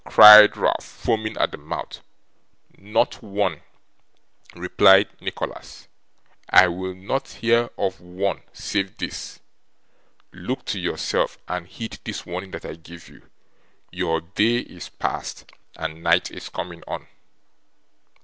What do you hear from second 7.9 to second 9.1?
one save